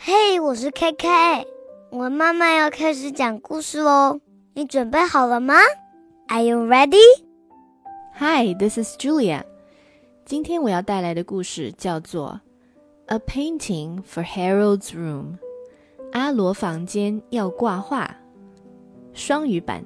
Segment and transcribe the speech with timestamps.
[0.00, 1.46] 嘿，我是 KK，
[1.90, 4.20] 我妈妈要开始讲故事喽，
[4.54, 5.54] 你准备好了吗？
[6.28, 7.02] Are you ready?
[8.18, 9.44] Hi, this is Julia.
[10.24, 12.40] 今天我要带来的故事叫做《
[13.14, 15.34] A Painting for Harold's Room》。
[16.12, 18.16] 阿罗房间要挂画，
[19.12, 19.84] 双语版。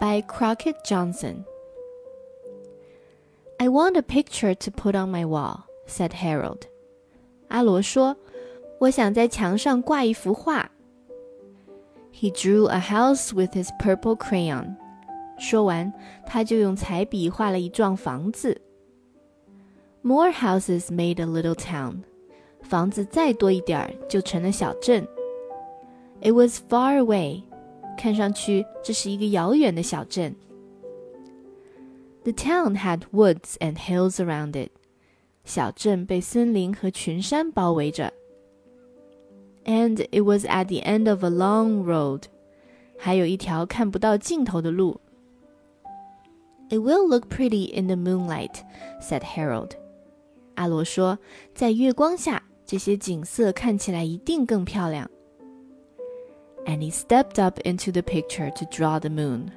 [0.00, 1.44] By Crockett Johnson.
[3.58, 6.62] I want a picture to put on my wall, said Harold.
[7.48, 8.16] 阿罗说。
[8.78, 10.70] 我想在墙上挂一幅画。
[12.12, 14.76] He drew a house with his purple crayon。
[15.38, 15.92] 说完，
[16.26, 18.60] 他就用彩笔画了一幢房子。
[20.02, 22.02] More houses made a little town。
[22.62, 25.06] 房子再多一点儿就成了小镇。
[26.20, 27.42] It was far away。
[27.96, 30.34] 看上去这是一个遥远的小镇。
[32.22, 34.70] The town had woods and hills around it。
[35.44, 38.12] 小镇被森林和群山包围着。
[39.64, 42.24] and it was at the end of a long road.
[42.98, 45.00] 还有一条看不到尽头的路。
[46.68, 48.62] It will look pretty in the moonlight,
[49.00, 49.72] said Harold.
[50.54, 51.18] 阿罗说，
[51.54, 55.10] 在月光下，这些景色看起来一定更漂亮。
[56.66, 59.48] And he stepped up into the picture to draw the moon.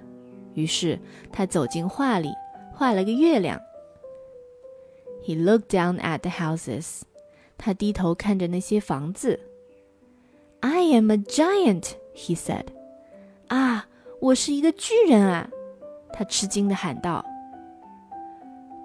[0.54, 0.98] 于是
[1.32, 2.30] 他走进画里，
[2.74, 3.60] 画了个月亮。
[5.26, 7.02] He looked down at the houses.
[7.58, 9.40] 他低头看着那些房子。
[10.88, 12.68] I am a giant, he said.
[13.50, 13.86] 啊，
[14.22, 15.50] 我是一个巨人啊！
[16.14, 17.26] 他吃惊地喊道。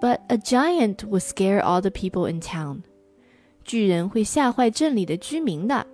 [0.01, 2.81] But a giant would scare all the people in town.
[3.63, 5.87] 巨人会吓坏镇里的居民的。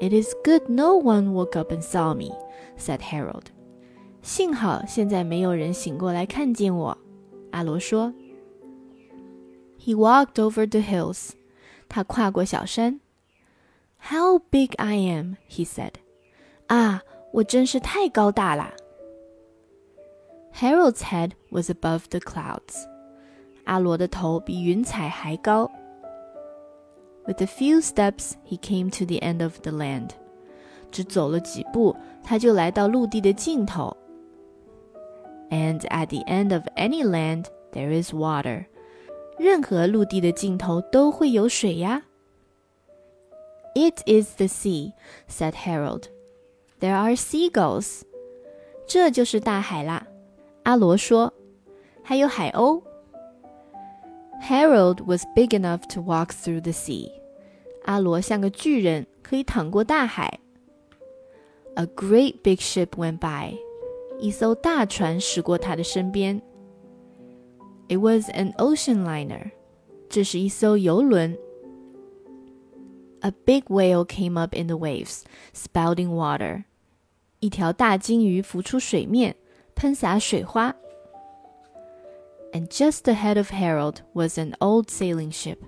[0.00, 2.36] It is good no one woke up and saw me,
[2.78, 3.44] said Harold.
[4.20, 6.98] 幸好现在没有人醒过来看见我，
[7.52, 8.12] 阿罗说。
[9.80, 11.30] He walked over the hills.
[11.88, 13.00] 他跨过小山。
[14.00, 15.92] how big I am, he said.
[16.68, 18.72] 啊，我真是太高大了。
[20.54, 22.86] Harold's head was above the clouds.
[23.64, 25.70] 阿罗的头比云彩还高。
[27.26, 30.10] With a few steps, he came to the end of the land.
[30.92, 33.96] 只走了几步，他就来到陆地的尽头。
[35.50, 38.66] And at the end of any land, there is water.
[39.38, 42.02] 任何陆地的尽头都会有水呀。
[43.74, 44.92] it is the sea,"
[45.28, 46.04] said Harold.
[46.80, 48.02] "There are seagulls."
[48.86, 50.06] 这就是大海啦，
[50.64, 51.32] 阿罗说。
[52.02, 52.82] 还有海鸥。
[54.40, 57.10] Harold was big enough to walk through the sea.
[57.84, 60.38] 阿罗像个巨人，可以淌过大海。
[61.74, 63.58] A great big ship went by.
[64.20, 66.40] 一艘大船驶过他的身边。
[67.88, 69.50] It was an ocean liner.
[70.08, 71.36] 这是一艘游轮。
[73.20, 76.64] a big whale came up in the waves, spouting water.
[77.40, 79.36] 一条大鲸鱼浮出水面，
[79.74, 80.74] 喷洒水花。
[82.52, 85.58] And just ahead of Harold was an old sailing ship.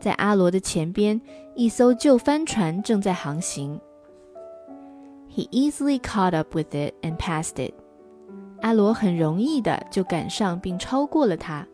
[0.00, 1.20] 在阿罗的前边，
[1.54, 3.80] 一艘旧帆船正在航行。
[5.30, 7.72] He easily caught up with it and passed it.
[8.60, 11.66] 阿罗很容易的就赶上并超过了它。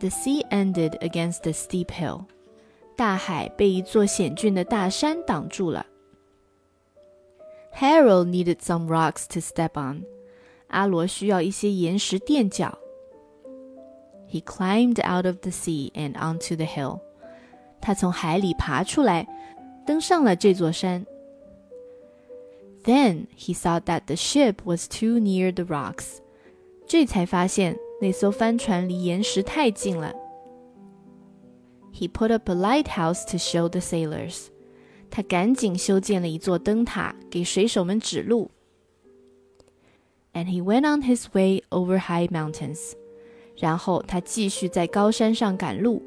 [0.00, 2.26] The sea ended against a steep hill.
[3.00, 5.86] 大海被一座险峻的大山挡住了。
[7.74, 10.04] Harold needed some rocks to step on。
[10.68, 12.78] 阿罗需要一些岩石垫脚。
[14.28, 17.00] He climbed out of the sea and onto the hill。
[17.80, 19.28] 他从海里爬出来，
[19.86, 21.06] 登上了这座山。
[22.82, 26.18] Then he saw that the ship was too near the rocks。
[26.86, 30.14] 这才发现那艘帆船离岩石太近了。
[31.92, 34.48] he put up a lighthouse to show the sailors.
[35.10, 38.50] 他赶紧修建了一座灯塔，给水手们指路。
[40.34, 42.92] And he went on his way over high mountains.
[43.56, 46.02] 然后他继续在高山上赶路。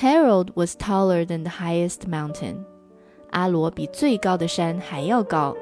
[0.00, 2.64] Harold was taller than the highest mountain.
[3.30, 5.54] 阿罗比最高的山还要高。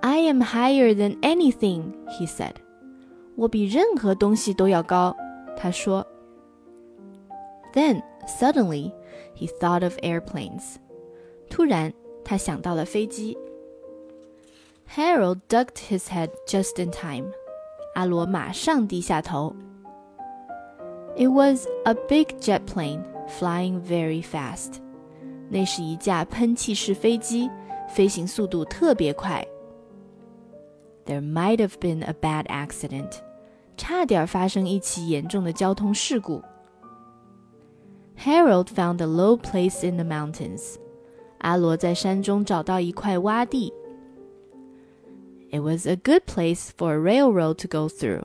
[0.00, 2.54] I am higher than anything, he said.
[3.36, 5.14] 我比任何东西都要高，
[5.56, 6.06] 他说。
[7.72, 8.92] then suddenly
[9.34, 10.76] he thought of airplanes.
[11.48, 11.92] 突然，
[12.24, 13.36] 他想到了飞机。
[14.94, 17.32] Harold ducked his head just in time.
[17.94, 19.54] 阿罗马上低下头。
[21.16, 24.80] It was a big jet plane flying very fast.
[25.48, 27.50] 那是一架喷气式飞机，
[27.88, 29.46] 飞行速度特别快。
[31.06, 33.12] There might have been a bad accident.
[33.76, 36.42] 差点发生一起严重的交通事故。
[38.18, 40.76] Harold found a low place in the mountains.
[41.38, 43.72] 阿罗在山中找到一块洼地。
[45.50, 48.24] It was a good place for a railroad to go through.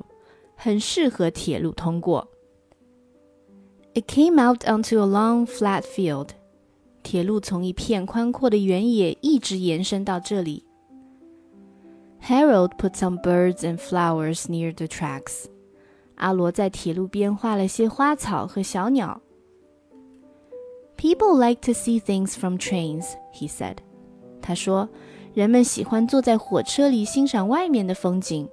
[0.56, 2.28] 很适合铁路通过。
[3.94, 6.30] It came out onto a long flat field.
[7.04, 10.66] 铁路从一片宽阔的原野一直延伸到这里。
[12.22, 15.46] Harold put some birds and flowers near the tracks.
[16.16, 19.22] 阿罗在铁路边画了些花草和小鸟。
[21.04, 23.78] People like to see things from trains, he said.
[24.42, 24.90] 他说，
[25.34, 28.50] 人们喜欢坐在火车里欣赏外面的风景。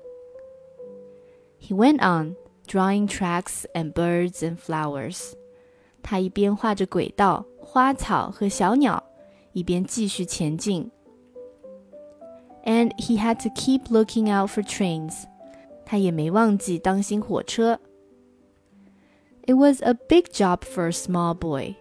[1.60, 5.32] He went on, drawing tracks and birds and flowers.
[6.02, 9.02] 他一边画着轨道、花草和小鸟，
[9.52, 10.90] 一边继续前进。
[12.64, 15.24] And he had to keep looking out for trains.
[15.84, 17.80] 他也没忘记当心火车。
[19.46, 21.76] It was a big job for a small boy.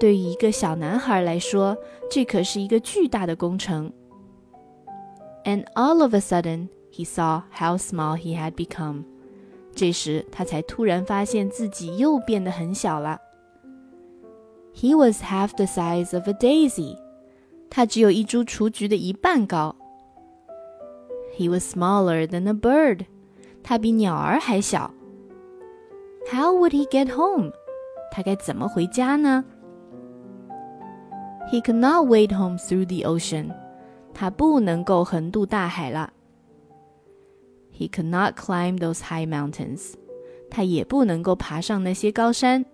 [0.00, 1.76] 对于一个小男孩来说，
[2.10, 3.92] 这可是一个巨大的工程。
[5.44, 9.04] And all of a sudden, he saw how small he had become.
[9.74, 13.20] 这时，他才突然发现自己又变得很小了。
[14.74, 16.98] He was half the size of a daisy.
[17.70, 19.76] 他只有一株雏菊的一半高。
[21.36, 23.06] He was smaller than a bird.
[23.62, 24.92] 他比鸟儿还小。
[26.30, 27.52] How would he get home?
[28.10, 29.44] 他该怎么回家呢
[31.50, 33.54] ？he could not wade home through the ocean.
[34.12, 36.12] 他不能够横渡大海了。
[37.72, 39.94] He could not climb those high mountains.
[40.50, 42.64] 他也不能够爬上那些高山。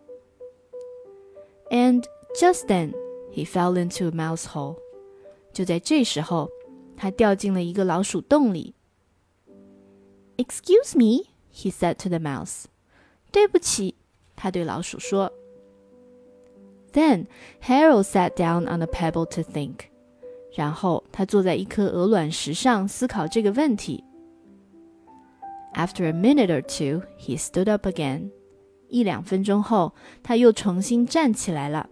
[1.71, 2.05] And
[2.39, 2.93] just then,
[3.33, 4.77] he fell into a mouse hole.
[5.53, 6.51] 就在这时候，
[6.97, 8.75] 他掉进了一个老鼠洞里。
[10.37, 12.65] Excuse me, he said to the mouse.
[13.31, 13.97] 对不起，
[14.37, 15.33] 他对老鼠说。
[16.93, 17.27] then
[17.61, 19.87] Harold sat down on a pebble to think.
[20.55, 24.05] 然后他坐在一颗鹅卵石上思考这个问题。
[25.75, 28.31] After a minute or two, he stood up again.
[28.89, 31.89] 一两分钟后，他又重新站起来了。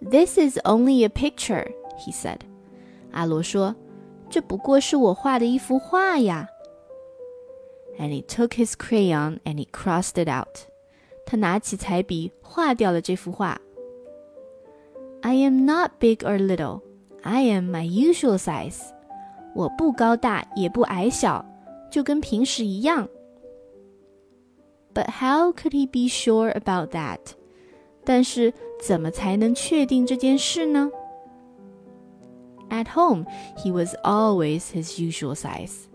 [0.00, 1.66] This is only a picture,
[1.98, 2.38] he said.
[3.10, 3.74] 阿罗说：“
[4.30, 6.48] 这不过是我画的一幅画呀。”
[7.98, 10.68] And he took his crayon and he crossed it out.
[11.27, 13.59] 他拿起彩笔画掉了这幅画。
[15.21, 16.81] I am not big or little.
[17.21, 18.79] I am my usual size.
[19.53, 21.43] 我不高大也不矮小，
[21.91, 23.09] 就跟平时一样。
[24.93, 27.19] But how could he be sure about that?
[28.05, 30.89] 但是怎么才能确定这件事呢
[32.69, 33.25] ？At home,
[33.57, 35.87] he was always his usual size.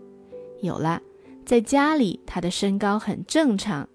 [0.61, 1.01] 有了，
[1.43, 3.89] 在家里他的身高很正常。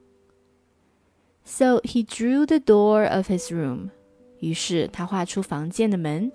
[1.47, 3.89] so he drew the door of his room.
[4.39, 6.31] 于是他画出房间的门。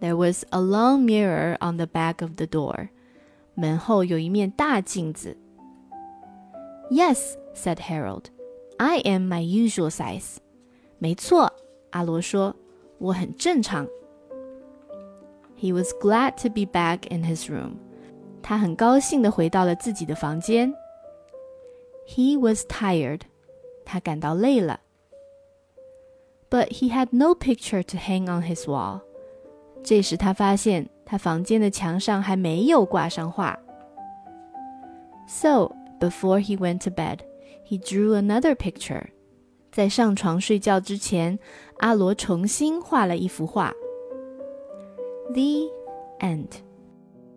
[0.00, 2.88] There was a long mirror on the back of the door.
[3.54, 5.36] 门后有一面大镜子。
[6.90, 8.24] Yes, said Harold.
[8.78, 10.38] I am my usual size.
[10.98, 11.52] 没错，
[11.90, 12.56] 阿罗说，
[12.98, 13.86] 我很正常。
[15.56, 17.74] He was glad to be back in his room.
[18.42, 20.74] 他很高兴地回到了自己的房间。
[22.08, 23.20] He was tired.
[23.87, 24.81] 他感到累了。
[26.49, 29.01] But he had no picture to hang on his wall。
[29.81, 33.57] 这时他发现他房间的墙上还没有挂上画。
[35.27, 37.19] So before he went to bed,
[37.65, 39.07] he drew another picture。
[39.71, 41.39] 在上床睡觉之前，
[41.77, 43.73] 阿罗重新画了一幅画。
[45.33, 45.69] The
[46.19, 46.47] end。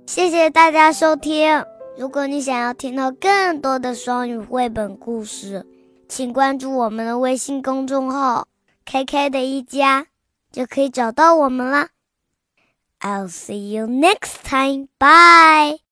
[0.07, 1.65] 谢谢大家收听。
[1.97, 5.67] 如果你想要听到更多的双语绘本故事，
[6.11, 8.49] 请关注我们的微信公众号
[8.85, 10.09] “KK 的一家”，
[10.51, 11.91] 就可以找到我们了。
[12.99, 14.89] I'll see you next time.
[14.99, 15.90] Bye.